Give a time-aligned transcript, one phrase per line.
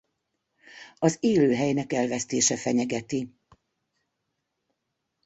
[0.99, 3.29] Az élőhelynek elvesztése fenyegeti.